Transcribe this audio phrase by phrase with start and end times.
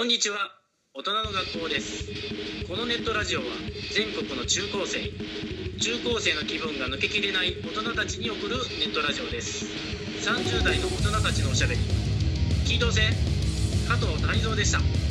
[0.00, 0.52] こんにちは。
[0.94, 2.06] 大人の学校です。
[2.68, 3.46] このネットラジオは
[3.92, 5.10] 全国の中高生
[5.80, 9.64] 中高生の気分が抜けきれない大人たちに送るネットラジオです。
[10.22, 11.80] 30代の大人たちのおしゃべり。
[12.64, 13.00] 聞いとうせ。
[13.88, 15.07] 加藤泰造でした。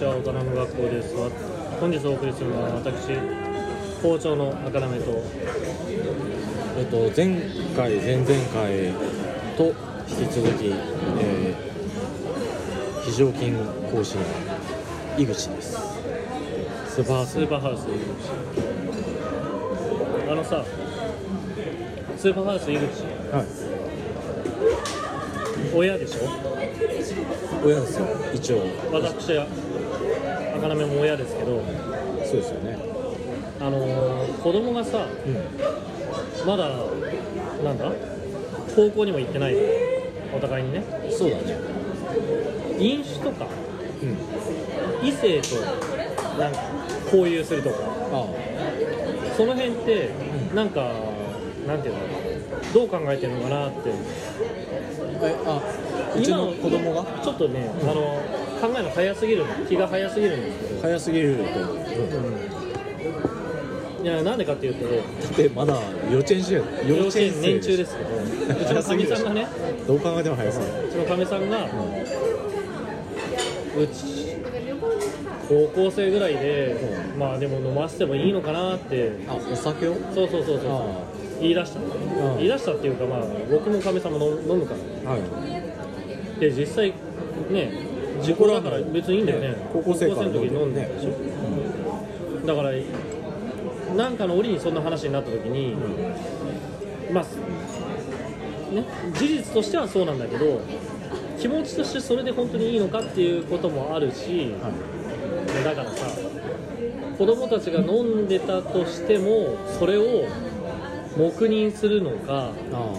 [0.00, 1.14] ちは、大人の学校です。
[1.14, 1.28] わ
[1.78, 3.18] 本日お送りするのは私、
[4.00, 5.22] 校長の赤なめと、
[6.78, 7.36] えっと、前
[7.76, 8.94] 回、前々回
[9.58, 9.74] と
[10.08, 10.72] 引き続き、
[11.18, 13.54] えー、非常勤
[13.92, 14.22] 講師の
[15.18, 15.76] 井口です。
[16.88, 17.84] スーパーハウススーパーハウス井
[20.24, 20.32] 口。
[20.32, 20.64] あのさ、
[22.16, 23.04] スーパーハウス井口、
[23.36, 23.46] はい、
[25.76, 26.20] 親でしょ？
[27.62, 28.62] 親ですよ、一応。
[28.92, 29.46] 私、赤
[30.68, 31.62] なめも親ですけど、
[32.24, 32.78] そうですよね。
[33.60, 36.68] あのー子供がさ、うまだ、
[37.62, 37.92] なんだ
[38.74, 39.56] 高校にも行ってない
[40.34, 41.58] お互いにね、ん、そうだね。
[42.78, 43.46] 飲酒とか、
[44.02, 45.06] うん。
[45.06, 45.56] 異性と、
[46.38, 46.60] なんか、
[47.06, 47.76] 交友するとか、
[48.12, 48.26] あ
[49.36, 50.10] その辺って、
[50.54, 50.92] なんか、
[51.66, 52.00] なんていうの、
[52.72, 55.26] どう考えてるのかなって、あ。
[55.26, 55.60] え、あ、
[56.16, 57.04] うちの子供が？
[57.22, 58.22] ちょっとね、あの
[58.60, 61.42] 考えの早すぎるの、気が早すぎるんですけど、早すぎると。
[64.02, 64.90] いや、なんでかっていうと、だ
[65.30, 65.78] ってまだ
[66.10, 66.62] 幼稚園中幼
[67.06, 68.20] 稚園生年中ですけど、う
[68.64, 69.46] ちのかみさんがね、
[69.86, 70.72] どう考えても早すぎる。
[70.88, 71.68] うちのかみさんが、う
[73.86, 74.36] ち、
[75.48, 76.76] 高校生ぐらいで、
[77.18, 79.96] まあでも飲ませてもいいのかなって、あ、お酒を？
[80.14, 81.02] そうそうそうそうあ、
[81.40, 81.86] 言い出したの。
[82.34, 85.10] ん言い出したっていうか、まあ、僕もかみさんも飲飲むから。
[85.12, 85.14] あ。
[85.14, 85.20] はい。
[86.40, 86.94] で実際
[87.50, 87.89] ね
[88.22, 89.56] 時効だから別にいいんだよね。
[89.72, 90.82] 高校生の時飲んで。
[90.82, 92.72] るでしょ、だから
[93.96, 95.76] なんかの折にそんな話になった時に、
[97.12, 97.24] まあ
[98.74, 100.60] ね事実としてはそうなんだけど
[101.38, 104.72] 気持ちとしてそれで本当にいいのかっていうこともあるし、はい。
[105.64, 106.06] だからさ
[107.18, 110.26] 子供たちが飲んでたとしてもそれを
[111.18, 112.92] 黙認するのかあ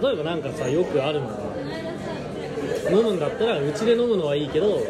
[0.00, 1.34] 例えばなんかさよくあるのが
[2.90, 4.80] 飲むんだったらうちで飲むのはいいけど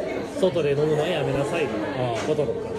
[0.41, 2.71] 外で飲むのはやめなさいみたいなこととか。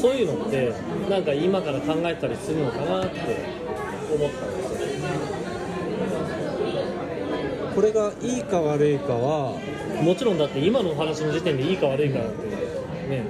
[0.00, 0.72] そういうのって
[1.10, 3.18] なんか今から考えたりするのかなって
[4.14, 5.08] 思ったんですよ。
[7.70, 7.74] あ。
[7.74, 9.60] これがいいか悪いかは、
[10.02, 13.24] もちろんだって今のお話の時点でいいか悪いかなんてね。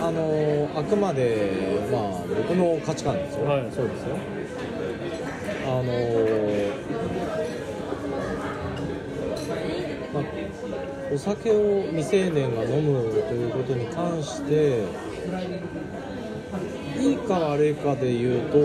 [0.00, 2.02] あのーあくまで、まあ、
[2.36, 3.44] 僕の価値観ですよ。
[3.46, 4.16] はいそうですよ。
[5.64, 6.72] あのー
[10.12, 10.24] まあ、
[11.12, 14.84] お酒を未成年が飲むということに関して
[16.98, 18.58] いいか悪いかで言うと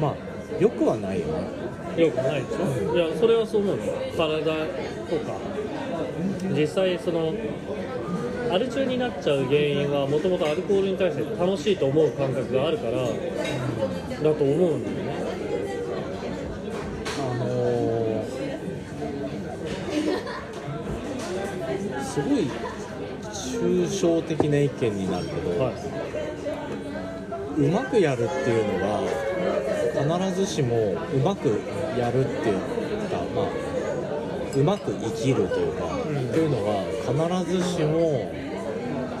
[0.00, 0.14] まあ
[0.58, 2.02] 良くはないよね。
[2.02, 2.96] よくないでしょ？
[2.96, 3.82] いやそれはそう思うよ。
[4.16, 4.50] 体と
[5.26, 5.36] か。
[6.56, 7.34] 実際その
[8.50, 13.10] アル中になっちゃう原因はもともとアルコールに対して楽しいと思う感覚があるからだ
[14.34, 15.27] と思うんだよね
[22.22, 22.50] すごい
[23.30, 25.72] 抽象的な意見になるけど、は
[27.56, 31.60] うまくやるっていうのが必ずしもうまく
[31.96, 32.58] やるっていう
[33.08, 33.48] かまあ
[34.54, 35.88] うまく生きるというか、ん。
[35.88, 38.32] っていうのが必ずしも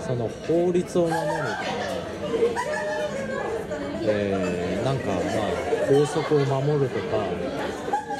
[0.00, 1.58] その法律を守るとか、
[4.02, 5.18] えーなんかまあ
[5.88, 7.24] 法則を守るとか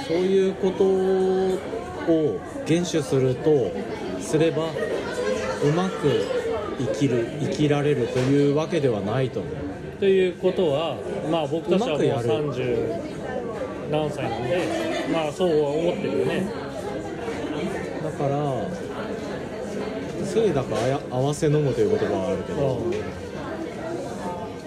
[0.06, 3.72] そういうことを厳守すると
[4.28, 6.24] すればうまく
[6.78, 9.52] 生きる生きられるというわけではないと思う。
[9.52, 9.56] い
[9.98, 10.96] ということは
[11.30, 12.28] まあ僕たちはもううまくやる。
[12.28, 14.58] 30何歳なんで
[15.12, 16.46] まあそうは思ってるよね。
[18.04, 18.36] だから
[20.26, 22.82] せいだかあや合わせ飲むという言葉があるけど、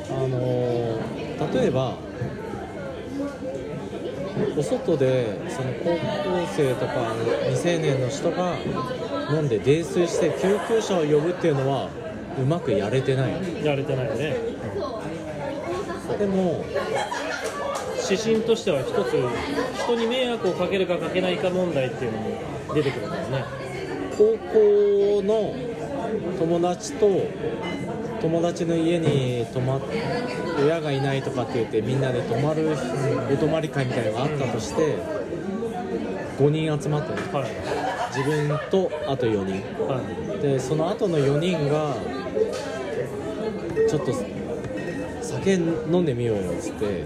[0.09, 1.01] あのー
[1.53, 1.95] 例えば
[4.57, 5.97] お外でその高校
[6.55, 7.15] 生とか
[7.47, 8.55] 未成年の人が
[9.31, 11.89] 飲んで泥酔して救急車を呼ぶっていうのは
[12.39, 14.35] うまくやれてないやれてないよね。
[16.19, 16.65] でも
[18.09, 19.13] 指針としては一つ
[19.83, 23.45] 人に迷惑をかけるかかけないか問題っていうのも出てくるんだよね。
[24.17, 25.55] 高校の
[26.37, 27.07] 友達と
[28.21, 29.81] 友達の家に泊まっ
[30.63, 32.69] 親がいないとかって言ってみんなで泊まる
[33.31, 34.97] お泊まり会みたいなのがあったとして
[36.37, 37.80] 5人集まってねはい
[38.13, 39.63] 自分とあと4人。
[39.87, 40.01] は
[40.39, 40.41] い。
[40.41, 41.95] でその後の4人が
[43.89, 44.13] ちょっと
[45.21, 47.05] 酒飲んでみようよっつって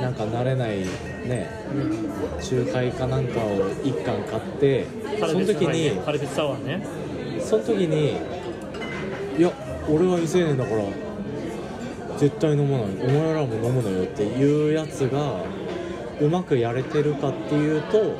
[0.00, 0.78] なんか慣れない
[1.26, 1.50] ね
[2.40, 4.86] 中杯かなんかを1缶買って
[5.18, 6.86] その時にカルピスサワーね。
[7.40, 8.16] その時に
[9.38, 9.50] いや
[9.88, 10.84] 俺は未成年だから
[12.18, 12.86] 絶対飲まない。
[13.02, 15.42] お前らも飲むのよっていうやつが
[16.20, 18.16] うまくやれてるかっていうと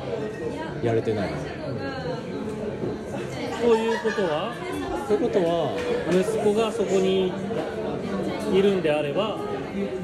[0.83, 1.31] やれてない
[3.61, 4.55] ということは？
[5.07, 5.75] ということは
[6.11, 7.33] 息子がそこに
[8.53, 9.37] いるんであれば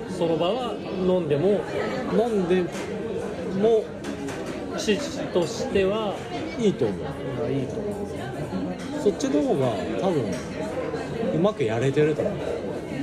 [0.09, 1.61] その場は飲んでも
[2.11, 2.63] 飲んで
[3.59, 3.83] も
[4.77, 6.15] 父としては
[6.59, 6.99] いいと思う。
[6.99, 7.09] ま
[7.45, 9.03] あいいと思う。
[9.03, 9.67] そっちの方が
[10.01, 10.25] 多分
[11.35, 12.33] うまくやれてると思う。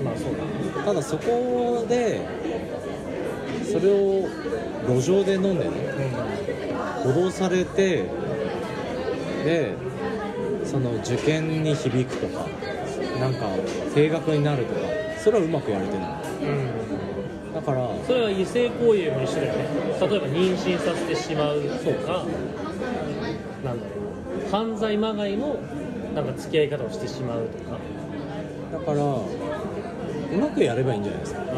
[0.05, 2.21] まあそうだただそこで
[3.65, 4.29] それを
[4.87, 5.71] 路上で飲んでね
[7.05, 8.05] 補導されて
[9.45, 9.75] で
[10.73, 12.47] その受験に響くとか
[13.21, 13.47] なんか
[13.95, 14.81] 定額になるとか
[15.23, 16.09] それはうまくやれてない。
[16.43, 19.69] うん、だからそれは異性行為も一緒だよね。
[20.01, 21.69] 例えば妊娠させてしまうと
[22.07, 22.25] か
[23.63, 23.93] なんだろ
[24.49, 24.51] う。
[24.51, 25.57] 犯罪まがいの
[26.15, 27.79] なんか付き合い方をしてしまうとか。
[28.73, 31.43] だからうまくやればいいんじゃないですか。
[31.43, 31.53] あで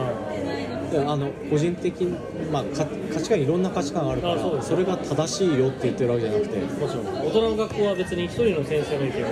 [0.99, 2.19] あの個人的に、
[2.51, 6.59] まあ、か価値観いろんな価値観があるからあそれが正しいよって言ってるわけじゃなくて。
[6.59, 7.07] もちろん。
[7.07, 9.31] 大人の学校は別に一人の先生の意見は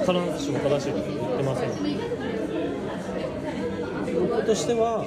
[0.00, 1.70] 必ずしも正しいとは言ってません。
[4.28, 5.06] 僕としては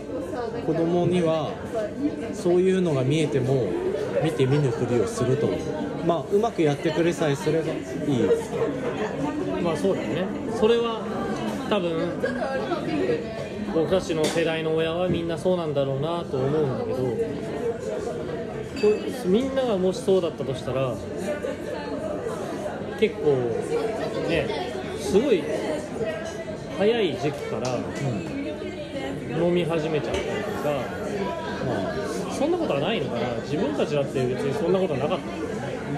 [0.65, 1.51] 子供には
[2.33, 3.71] そういうのが見えても
[4.23, 5.49] 見て見ぬふりをすると
[6.05, 7.81] まあうまくやってくれさえすればいい。
[9.63, 10.25] まあそうだよね。
[10.59, 11.01] それは
[11.69, 12.09] 多分
[13.73, 17.13] 僕たちの世代の親はみんなそうなんだろうなと思うんだけどこ
[19.25, 20.95] みんながもしそうだったとしたら
[22.99, 23.25] 結構
[24.27, 24.47] ね
[24.99, 25.43] すごい
[26.77, 27.77] 早い時期から
[29.37, 30.81] 飲み始めちゃったりとか
[31.65, 33.35] まそんなことはないのかな。
[33.43, 35.25] 自分たちだって別にそんなことはなかった。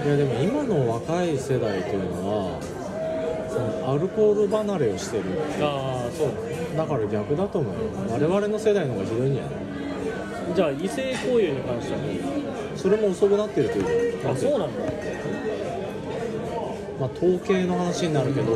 [0.02, 2.60] あいやでも今の若い世代というのは
[3.50, 5.24] そのアルコール離れをしてる
[5.62, 7.80] ああそうだねだから逆だと思うよ。
[8.10, 9.52] 我々の世代の方がひどいんじゃない？
[10.56, 12.00] じゃあ異性交友に関しては？
[12.76, 14.80] それも遅くなってるというあそうなんだ。
[17.00, 18.54] まあ、統計の話になるけど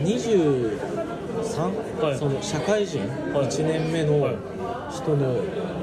[0.00, 2.18] 23、はい。
[2.18, 3.00] その社会人
[3.32, 3.46] はい。
[3.46, 4.36] 1年目のはい。
[4.90, 5.34] 人の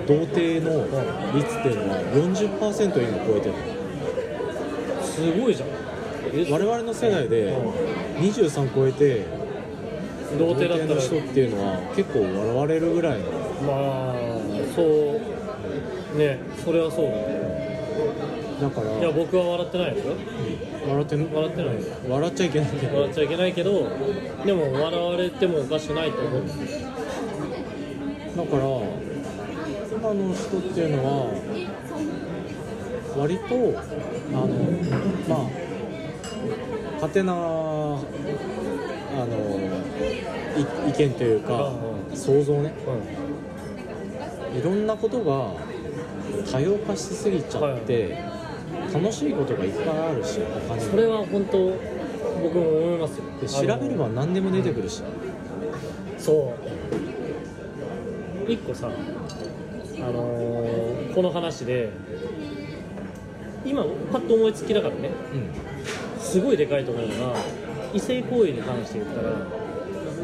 [0.08, 0.88] 童貞の
[1.36, 3.54] 率っていうのは40%今超えてる。
[5.04, 5.70] すごいじゃん。
[6.52, 7.54] 我々の世代で
[8.18, 9.26] 23超えて
[10.38, 13.26] 童貞だった人っていうのは結構笑われるぐらいの。
[13.66, 14.16] まあ
[14.76, 16.18] そう。
[16.18, 17.52] ねそれはそうだね。
[18.62, 20.14] だからいや僕は笑ってないですよ。
[20.88, 21.76] 笑って笑ってない
[22.10, 22.96] 笑っちゃいけないけど。
[22.96, 23.90] 笑っちゃいけないけど
[24.46, 26.44] でも笑われてもおかしくないと思う。
[28.38, 28.64] だから
[29.92, 31.32] 今の人っていうのは
[33.18, 33.46] 割と
[34.34, 34.48] あの
[35.28, 35.50] まあ
[36.96, 38.06] 勝手なあの
[39.60, 39.81] い
[40.88, 41.72] 意見というか
[42.12, 42.74] うん想像ね。
[44.54, 45.54] ういろんなことが
[46.52, 48.18] 多様化しすぎちゃって
[48.94, 51.72] 楽しいことがいっぱいあるし他にそれは本当
[52.44, 53.24] 僕も思いますよ。
[53.40, 55.04] で調べれば何でも出てくるし。
[56.18, 56.54] そ
[58.48, 58.52] う。
[58.52, 61.90] 一個さあのーこの話で
[63.66, 65.10] 今パッと思いつきだからね。
[65.34, 66.22] うん。
[66.22, 67.36] すごいでかいと思うのが
[67.94, 69.32] 異性行為に関して言ったら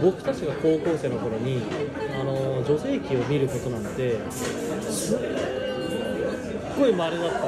[0.01, 1.61] 僕たちが高校生の頃に、
[2.19, 4.17] あの女性器を見ることなんて
[4.89, 5.19] すっ
[6.77, 7.47] ごい稀だったの。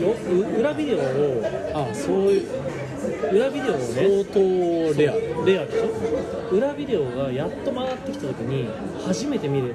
[0.00, 1.00] よう裏ビデオを
[1.74, 2.46] あそういう。
[3.30, 4.40] 裏ビデオをね相当
[4.98, 5.12] レア。
[5.44, 6.56] レアでしょ？
[6.56, 8.66] 裏ビデオがやっと回ってきた時に
[9.06, 9.74] 初めて見れ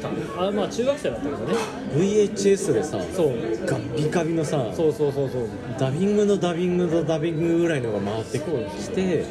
[0.00, 0.08] た。
[0.46, 1.54] あまあ中学生だったけどね。
[1.94, 3.32] VHS でさそう。
[3.66, 5.48] ガッビガビのさそうそうそうそう。
[5.78, 8.44] ダビングのダビングのダビングぐらいのが回ってき
[8.90, 9.26] て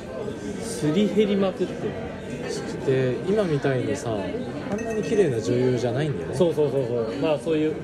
[0.61, 2.10] すり減りまくって
[2.85, 6.35] で今みたいにさあんなに綺麗な女優じゃないんだよね。
[6.35, 7.15] そうそうそうそう。
[7.21, 7.77] まあそういうむ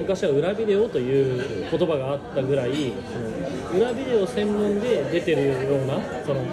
[0.00, 2.92] 昔は裏ビデオという言葉があったぐらい
[3.72, 6.44] その裏ビデオ専門で出てるようなその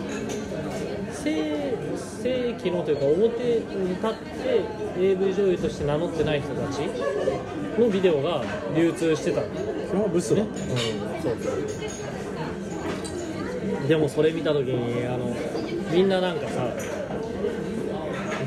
[1.13, 1.75] 正
[2.21, 4.63] 正規のというか表に立って
[4.97, 6.81] AV 女優として名乗ってない人たち
[7.77, 8.43] のビデオが
[8.75, 9.41] 流通してた。
[9.87, 10.43] それはブスだ。
[10.43, 10.49] うん、
[11.21, 11.35] そう。
[13.87, 15.35] でもそれ見た時にあの
[15.91, 16.67] みんななんかさ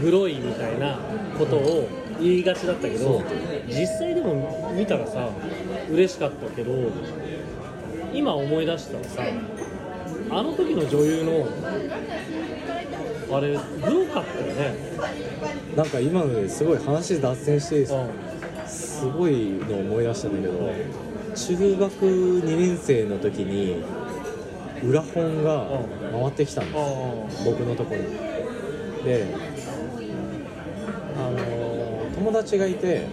[0.01, 0.99] グロいみたいな
[1.39, 1.89] ことを
[2.21, 3.23] 言いがちだったけど
[3.67, 5.29] 実際でも見たらさ
[5.91, 6.73] 嬉しかったけど
[8.13, 9.23] 今思い出したらさ
[10.31, 11.49] あの時の女優の
[13.37, 14.75] あれグロかったよね。
[15.77, 18.11] なんか今のですごい話脱線してうん。
[18.67, 20.73] すごいの思い出したんだけど
[21.35, 23.83] 中学2年生の時に
[24.83, 25.67] 裏本が
[26.13, 28.07] 回ってきたんですあ僕のところに。
[29.05, 29.27] で
[32.35, 33.07] 達がいて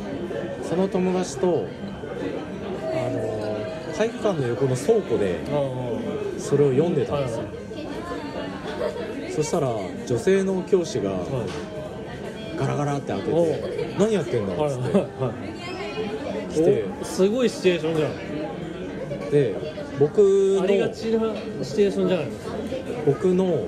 [0.63, 3.42] その友達とあのー
[3.98, 5.40] 体育館の横の倉庫で
[6.40, 7.44] それを読んでたはいんですよ。
[9.36, 9.68] そしたら
[10.08, 11.22] 女性の教師がはい。
[12.58, 14.98] ガラガラって開けおて「何やってんだ?」はいっつって。
[14.98, 15.01] は
[16.50, 16.54] い。
[16.54, 16.86] 来て。
[17.01, 19.30] おすごいシチュエーションじゃん。
[19.30, 19.56] で
[20.00, 21.20] 僕ありがのちな
[21.63, 22.32] シチュエーションじゃないの
[23.06, 23.60] 僕の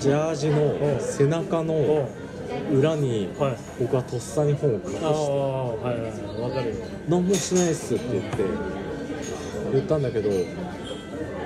[0.00, 1.78] ジャージの背中のう。
[1.78, 2.21] ん
[2.72, 3.56] 裏にはい。
[3.80, 6.76] 僕はとっさに本を隠してはいはいわかるよ。
[7.08, 8.44] 何もしないっすって言って
[9.72, 10.30] 言ったんだけど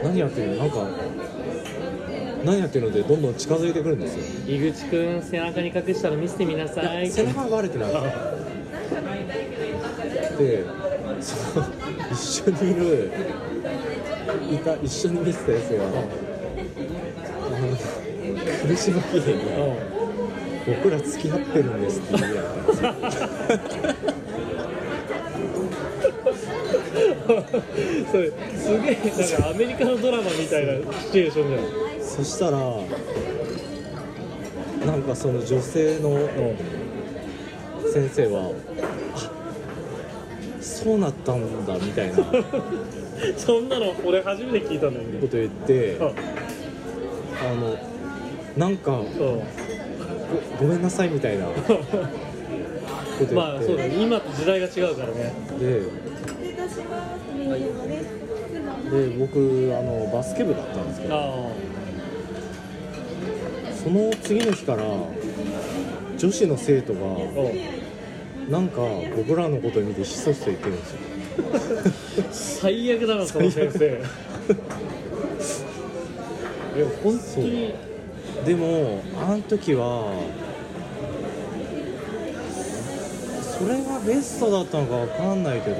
[0.02, 0.56] 何やってるの？
[0.56, 0.88] なんか
[2.44, 4.24] 何やってるのでどんどん近づいてくるんですよ。
[4.56, 7.10] 井口くん背中に隠したら見せてみなさい。
[7.10, 7.92] 背中はバレてない。
[10.38, 10.64] で
[11.20, 11.66] その
[12.12, 13.10] 一緒にいる
[14.52, 15.78] いた一緒に見てたやつが
[18.68, 19.46] 苦し紛れにう
[20.66, 22.94] 僕ら付き合ってるんですって言うやったんですよん
[28.10, 31.62] それすげえなんかアメリカのドラマみたいなシチュエーションじゃん。
[32.02, 32.58] そしたら
[34.86, 36.16] なんかその女性の
[37.92, 38.52] 先生は
[39.14, 39.30] あ
[40.60, 42.16] そうなったんだみたいな。
[42.16, 42.24] こ
[43.36, 46.12] そんなの俺初めて聞いたんだけどと言ってあ
[47.50, 47.76] あの
[48.56, 49.06] なんかうん
[50.58, 51.46] ごごめんなさいみたいな
[53.34, 54.02] まあそうだね。
[54.02, 55.32] 今と時代が違うからね。
[55.58, 55.82] で
[58.90, 61.14] で僕あのバスケ部だったんですけど。
[61.14, 61.18] あ
[63.82, 64.82] その次の日から
[66.18, 67.00] 女子の生徒が
[68.50, 68.80] なんか
[69.16, 70.98] 僕らのことを見てひそひそ言ってるんですよ。
[72.32, 73.86] 最悪だなその先生。
[73.86, 73.90] い
[76.80, 77.74] や本当に
[78.46, 80.12] でもあの時は
[83.42, 85.76] それがベストだったのかわかんないけど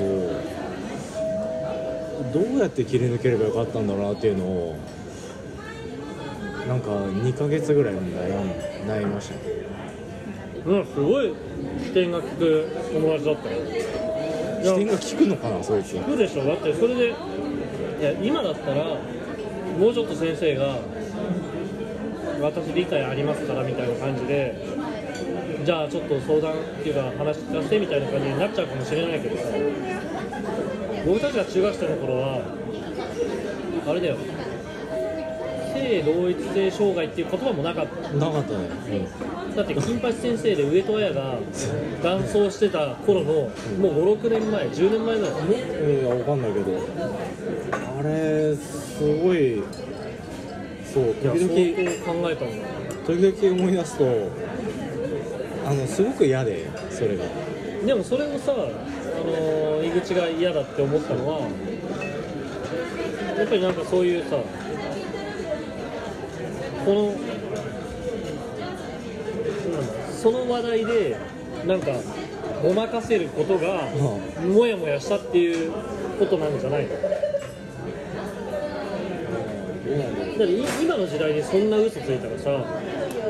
[2.32, 4.76] どうやって切り抜ければよかったんだろうなっていうのを
[6.66, 8.50] なんか2ヶ月ぐらい悩ん
[8.88, 9.40] 悩みましたね。
[10.66, 11.32] うんすごい
[11.84, 13.58] 視点が利く友達だったよ。
[14.64, 16.44] 視点が効くのかなそいつ聞くでしょ。
[16.44, 18.98] だってそれでいや今だったら
[19.78, 20.80] もうちょっと先生が
[22.40, 24.54] 私理解ありますからみたいな感じで
[25.64, 29.42] じゃあちょっと相談っていうか話聞かせてみたいな感じになっちゃうかもしれないけどさ
[31.06, 32.42] 僕たちが中学生の頃は
[33.88, 34.16] あれだよ。
[35.72, 38.10] 性同一性障害っていう言葉もなかった。
[38.14, 38.68] なかったね、
[39.54, 41.38] だって金八先生で上戸彩が
[42.02, 45.32] 男装してた頃のもう56年前10年前ぐらい。
[45.32, 46.66] うん、いやわかんないけど。
[47.98, 49.62] あれすごい
[50.96, 52.66] そう時々考えたんだ
[53.06, 54.04] 時々思い出すと
[55.66, 57.24] あのすごく嫌でそれが。
[57.84, 61.40] でもそれをさ、あのー井口が嫌だって思ったのは
[63.38, 64.36] やっぱりなんかそういうさ
[66.84, 67.12] この
[69.76, 71.16] なんだその話題で
[71.66, 71.92] なんか
[72.62, 73.82] ごまかせることが
[74.46, 75.72] もやもやしたっていう
[76.18, 77.15] ことなんじゃないの？
[80.38, 82.50] だってい今の時代にそんな嘘ついたらさ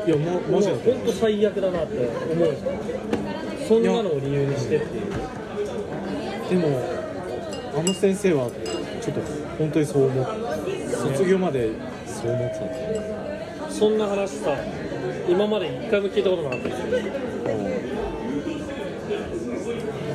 [0.05, 3.67] いやももうもしか本当最悪だなって思うじゃん。
[3.67, 6.61] そんなのを理由にしてっていう。
[6.61, 6.81] でも
[7.77, 8.49] あの先生は
[9.01, 9.21] ちょっと
[9.57, 10.25] 本当にそう思っ
[11.13, 11.69] 卒業まで
[12.05, 12.65] そう思ってた。
[12.65, 14.55] んですよそんな話さ
[15.27, 16.87] 今まで一回も聞いたことなかったですよ。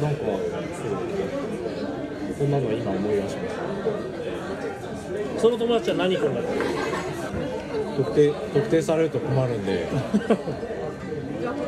[0.03, 1.52] なんかそう
[2.43, 3.55] そんなのは今思い出しまし
[5.41, 6.49] その友達は何君だった？
[6.51, 6.55] た
[7.97, 9.87] 特定特定されると困るんで。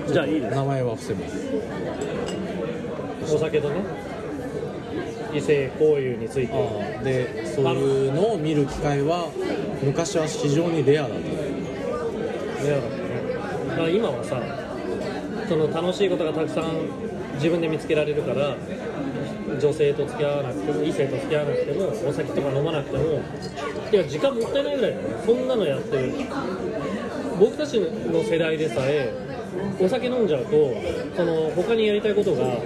[0.08, 0.54] じゃあいいです。
[0.56, 1.36] 名前は伏せます。
[3.32, 3.76] お酒とね
[5.32, 6.54] 異性交友について。
[7.04, 9.30] でそういうのを見る機会は
[9.82, 11.24] 昔は非常にレアだったね。
[13.68, 14.42] だから今はさ
[15.48, 16.64] その楽しいことがたくさん
[17.34, 18.56] 自分で見つけられるから
[19.60, 23.22] 女性と付き合わなくても異性と付き合わなくてもお酒とか飲まなくても
[23.92, 26.12] いや時間もったいないぐらいそんなのやってる。
[27.38, 29.12] 僕たちの世代でさえ
[29.80, 30.50] お酒飲んじゃうと
[31.16, 32.58] その他にやりたいことが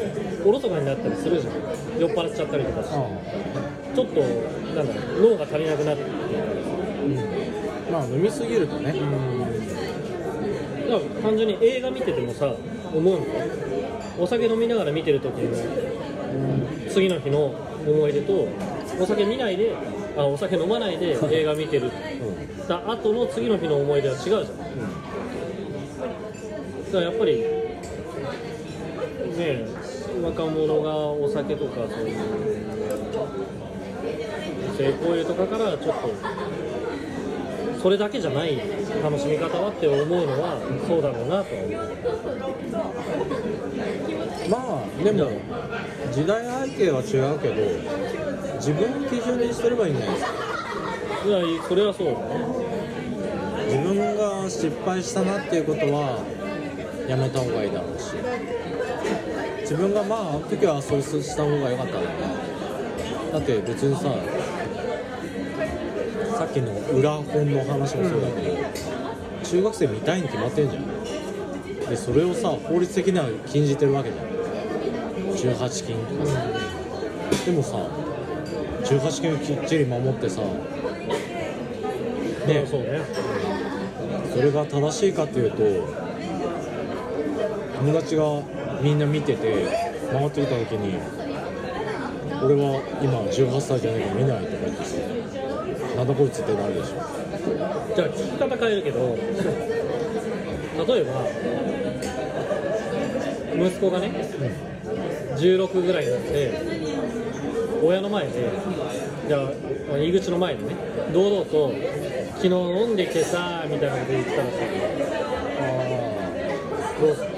[0.45, 1.55] おろそかになったりするじゃん。
[2.01, 2.95] 酔っ払っちゃったりとかして。
[3.95, 6.15] ちょっとなんだろう脳が足りなくなってくる
[7.07, 7.93] うん。
[7.93, 8.95] まあ飲みすぎるとね。
[10.89, 12.55] だから単純に映画見ててもさ
[12.95, 13.27] 思うの
[14.19, 15.51] お酒飲みながら見てる時の
[16.99, 17.55] 次の日の
[17.87, 18.49] 思い出と
[19.01, 19.73] お酒見ないで
[20.17, 21.93] あお酒飲まないで映画見てる
[22.67, 24.51] た後の次の日の思い出は違うじゃん、だか
[26.95, 27.45] らやっぱりね
[29.39, 29.69] え
[30.25, 32.19] 若者がお酒とかそういう
[34.77, 36.11] 性行為とかからちょっと
[37.81, 38.59] それだけじゃない
[39.05, 41.89] 楽しみ方はって思うのはそうだろうなとは思う。
[44.49, 45.31] まあでも
[46.19, 47.55] 時代背景は違うけど
[48.57, 50.33] 自分の基準にしてればいいんじゃないですか
[51.29, 52.19] いやそれはそうだね。
[53.67, 56.19] 自分が失敗したなっていうことは
[57.09, 58.15] やめた方がいいだろうし。
[59.61, 62.11] 自分がまああの時はそうした方が良かったのか。
[63.27, 64.03] なだって別にさ
[66.37, 68.57] さっきの裏本の話もそうだけど、
[69.45, 70.85] 中学生見たいに決まってんじゃん。
[71.89, 74.38] でそれをさ法律的には禁じてるわけじゃん
[75.43, 76.27] 18禁とか。
[76.27, 76.33] さ
[77.45, 77.77] でもさ
[78.85, 80.43] 18禁をきっちり守ってさ
[82.47, 83.01] ねそうね。
[84.35, 85.57] それが正しいかっていうと
[87.79, 88.43] 友達が
[88.83, 89.67] みんな見てて
[90.13, 90.99] 回ってきた時に
[92.43, 94.97] 俺は今18歳じゃないから見ないとか言ってさ
[95.97, 96.95] なんだこいつってなるでしょ。
[97.97, 99.17] じゃあ聞き方変えるけど
[100.87, 101.11] 例えば
[103.67, 104.13] 息子がね、
[105.39, 106.53] 16ぐらいになって
[107.83, 108.51] 親の前で
[109.29, 109.53] じゃあ
[109.97, 110.75] 入り口の前でね
[111.13, 111.73] 堂々と
[112.37, 114.51] 「昨日飲んできてさ」みたいなこと言ったらさ
[117.01, 117.29] どうする？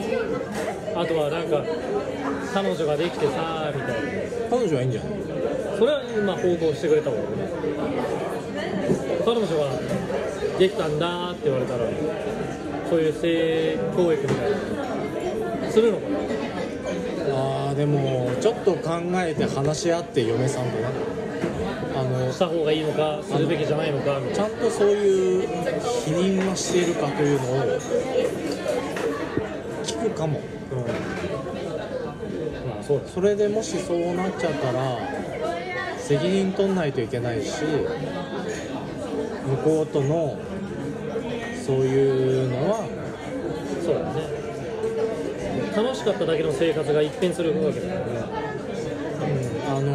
[0.96, 1.62] あとはなんか
[2.54, 4.00] 彼女ができてさみたいな。
[4.50, 5.12] 彼女はいいんじゃない？
[5.78, 7.36] それはまあ報告してくれた方がいいね。
[9.24, 9.78] 彼女が
[10.58, 11.84] できたんだって言われたら
[12.88, 14.50] そういう性教育みたい
[15.62, 16.18] なするのかな？
[17.80, 20.84] でもちょっと考えて話し合って嫁さんとね
[21.96, 25.48] あのした方がいいのかするべきじゃないのかちゃんとそういう
[26.04, 27.80] 否認はしているかというのを
[29.82, 30.42] 聞くかも。
[30.70, 30.84] な、うん、
[32.68, 34.98] まあそうそれでもしそうなっちゃったら
[35.96, 37.62] 責任取んないといけないし
[39.46, 40.38] 向こうとの
[41.64, 42.86] そういうのは
[43.82, 44.39] そうだね
[45.76, 46.52] 楽しかっただけの。
[46.52, 49.78] 生活が一変するわけだからうん。
[49.78, 49.86] あの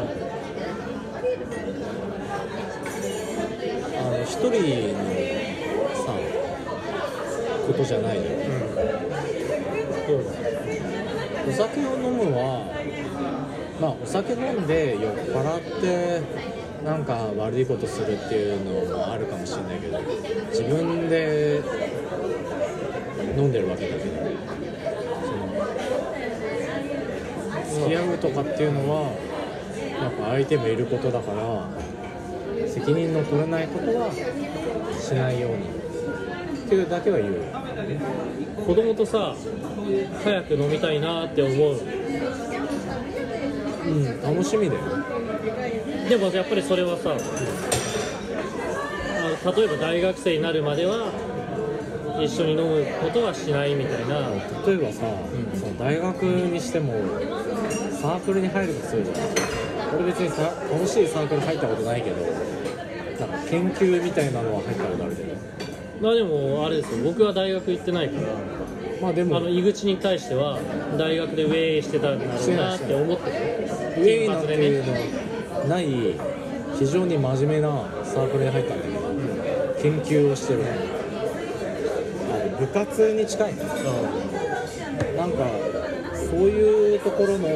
[0.00, 0.04] ー
[3.96, 5.04] あの一人の
[5.94, 6.12] さ
[7.66, 8.22] ことじゃないよ
[10.06, 10.30] そうだ
[11.48, 12.66] お酒を飲むは
[13.80, 14.66] まあお酒飲ん。
[14.66, 16.22] で酔っ払って
[16.84, 17.04] なん。
[17.04, 19.98] か悪いことするっていうのもあるかもしれないけど
[20.50, 21.60] 自分で
[23.36, 23.52] 飲ん。
[23.52, 24.10] でるわけだけど
[27.70, 29.12] その付き合うとかっていうのは
[30.00, 31.68] やっぱ相手もいることだから
[32.66, 34.10] 責任の取れないことは
[34.98, 35.68] しないように。
[36.64, 37.34] っていうだけは言う。
[38.66, 39.34] 子供とさ
[40.24, 41.80] 早く飲みたいなって思う。
[43.86, 44.80] うん楽しみだよ。
[46.08, 47.14] でもやっぱりそれはさあ
[49.44, 51.12] の例えば大学生になるまでは
[52.22, 54.30] 一緒に飲むことはしないみたいな。
[54.66, 55.02] 例えばさ、
[55.54, 56.94] その大学にしても
[58.04, 62.16] サークルに入るとするじゃん俺別にさ楽しいサークル入ったことないけど
[63.18, 65.34] なんか研究みたいなのは入ったことあるけど。
[66.02, 67.02] まあでもあれですよ。
[67.02, 68.26] 僕は大学行ってないから
[69.00, 69.38] まあでも。
[69.38, 70.58] あの井口に対しては
[70.98, 73.36] 大学でウェイしてたんだろうなって思ってる
[73.96, 75.86] ウェイなんていうのない
[76.78, 79.00] 非常に真面目なサークルに入ったんだけど、
[79.80, 80.60] 研究をしてる。
[82.32, 83.62] あ部活に近いね
[85.16, 85.46] なんか
[86.12, 87.48] そういうところの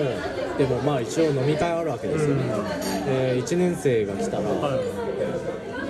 [0.59, 2.39] でもまあ一応飲み会あるわけですよ、うん。
[2.39, 4.79] で1年生が来たら、は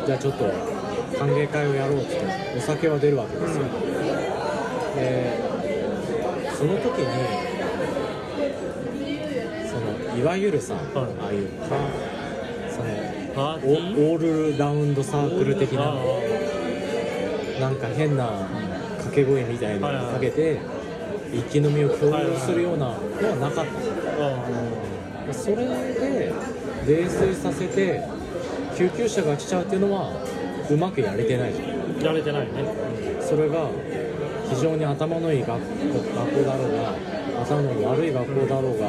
[0.07, 0.45] じゃあちょっと
[1.19, 2.21] 歓迎会をやろうって
[2.57, 3.65] お酒は出るわけですよ、
[4.95, 5.39] で
[6.55, 7.07] その時に
[9.69, 10.85] そのいわゆるさ、はい。
[10.95, 11.79] ああいうか
[12.71, 12.89] その
[13.41, 15.95] オールラウンドサークル的なあ
[17.61, 18.27] なんか変な
[18.99, 20.61] 掛け声みたいなのをかけて
[21.33, 22.97] 一気飲みを共有するようなのは
[23.49, 24.37] なかったの
[25.31, 26.33] あそれで
[26.87, 28.03] 泥酔させて
[28.77, 30.13] 救急車が来ちゃうっていうのは
[30.71, 31.53] うまくやれてない。
[31.55, 32.65] じゃんあやれてないね。
[33.21, 33.69] それが
[34.49, 35.65] 非常に頭のいい学学校
[36.43, 36.95] だろうが
[37.43, 38.89] 頭の悪い学校だろうが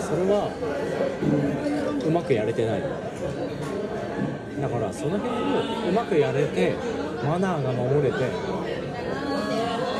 [0.00, 0.50] それは
[2.04, 2.82] うまくやれてない。
[4.60, 6.74] だからその辺をうまくやれて
[7.24, 8.18] マナーが守れて、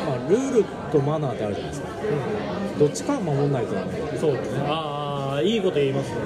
[0.06, 0.64] まあ、ルール
[0.94, 1.88] とマナーってあるじゃないですか。
[2.78, 3.92] どっちかは守んないとダメ。
[4.18, 4.60] そうですね。
[4.64, 6.16] ああいいこと言いますね。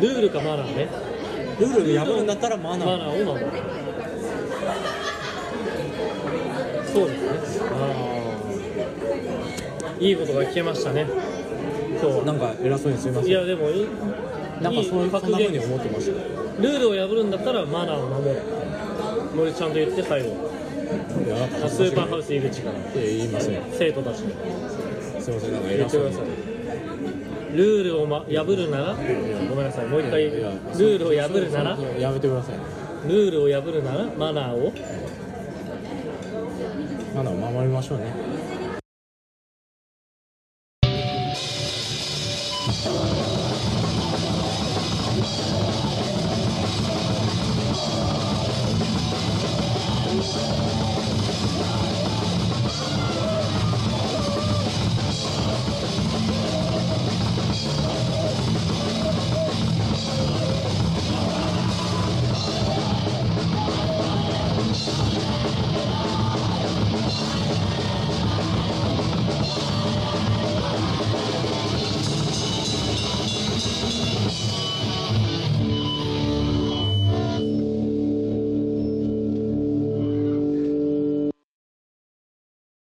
[0.00, 0.88] ルールかマナーね。
[1.60, 2.88] ルール破るんだったらマナー。
[2.88, 3.46] マナーを守る
[6.92, 7.68] そうですね。
[7.70, 7.74] あ
[9.94, 11.06] あいいことが聞けましたね。
[12.02, 12.24] 今日は。
[12.24, 13.30] なんか偉そうにすいません。
[13.30, 13.86] いやでもいい
[14.60, 16.62] なんかそういいそんな風に格言思ってました。
[16.62, 18.42] ルールを破るんだったらマナーを守る。
[19.36, 20.50] 森ちゃんと言って最後
[20.86, 22.78] スーパーハウス井口から。
[22.94, 23.60] 言いません。
[23.72, 24.32] 生徒たちに。
[25.20, 26.16] すいませんなんか偉そうに
[27.56, 28.94] ルールを、ま、破るなら？
[28.94, 30.24] ごめんなさいもう一回。
[30.24, 31.76] ルールを破るなら？
[31.98, 32.56] やめてください。
[33.08, 34.04] ルールを破るなら？
[34.04, 34.72] マナーを？
[37.16, 38.12] マナーを守りましょうね。